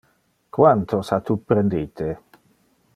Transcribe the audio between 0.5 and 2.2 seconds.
Quantos ha tu prendite?